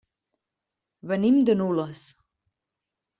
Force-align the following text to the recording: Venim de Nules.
Venim 1.11 1.37
de 1.49 1.55
Nules. 1.59 2.01